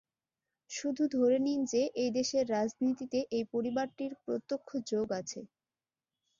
শুধু 0.69 1.03
ধরে 1.15 1.37
নিন 1.39 1.59
যে, 1.65 1.81
এই 1.95 2.11
দেশের 2.17 2.45
রাজনীতিতে 2.51 3.19
এই 3.31 3.43
পরিবারটির 3.53 4.11
প্রত্যক্ষ 4.25 4.69
যোগ 4.91 5.07
আছে। 5.19 5.39